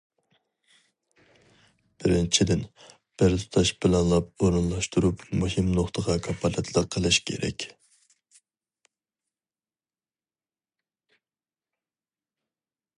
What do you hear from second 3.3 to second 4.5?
تۇتاش پىلانلاپ